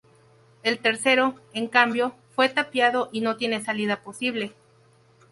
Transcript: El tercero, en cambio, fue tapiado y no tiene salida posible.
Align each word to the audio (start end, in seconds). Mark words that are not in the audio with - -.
El 0.63 0.79
tercero, 0.79 1.35
en 1.53 1.67
cambio, 1.67 2.15
fue 2.35 2.49
tapiado 2.49 3.09
y 3.11 3.21
no 3.21 3.37
tiene 3.37 3.63
salida 3.63 4.01
posible. 4.01 4.55